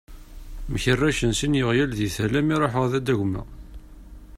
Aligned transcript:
Mkerracen 0.71 1.31
sin 1.39 1.57
yeɣyal 1.59 1.91
di 1.97 2.07
tala 2.15 2.41
mi 2.43 2.55
ṛuḥeɣ 2.61 2.83
ad 2.83 2.93
ad 2.99 3.03
d-agmeɣ. 3.05 3.47